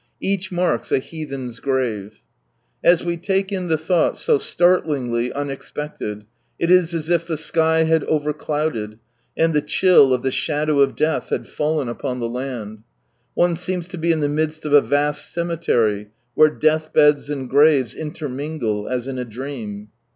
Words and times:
Each 0.19 0.51
marks 0.51 0.91
a 0.91 0.97
heathen's 0.97 1.59
grave. 1.59 2.23
As 2.83 3.03
we 3.05 3.17
take 3.17 3.51
in 3.51 3.67
the 3.67 3.77
thought, 3.77 4.17
so 4.17 4.39
startlingly 4.39 5.31
unexpected, 5.31 6.25
it 6.57 6.71
is 6.71 6.95
as 6.95 7.11
if 7.11 7.27
the 7.27 7.37
sky 7.37 7.83
had 7.83 8.03
over 8.05 8.33
clouded, 8.33 8.97
and 9.37 9.53
the 9.53 9.61
chili 9.61 10.15
of 10.15 10.23
the 10.23 10.31
shadow 10.31 10.79
of 10.79 10.95
death 10.95 11.29
had 11.29 11.45
fallen 11.45 11.87
upon 11.87 12.19
the 12.19 12.27
land. 12.27 12.79
One 13.35 13.55
seems 13.55 13.87
to 13.89 13.97
be 13.99 14.11
in 14.11 14.21
the 14.21 14.27
midst 14.27 14.65
of 14.65 14.73
a 14.73 14.81
vast 14.81 15.31
cemetery, 15.31 16.07
where 16.33 16.49
death 16.49 16.91
beds 16.93 17.29
and 17.29 17.47
graves 17.47 17.93
inter 17.93 18.27
mingle 18.27 18.87
as 18.89 19.07
in 19.07 19.19
a 19.19 19.23
dream. 19.25 19.89